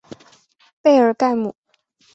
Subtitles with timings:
[0.81, 1.53] 贝尔盖姆。